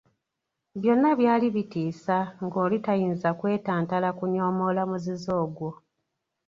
[0.79, 5.69] Byonna byali bitiisa ng’oli tayinza kwetantala kunyoomoola muzizo ogwo.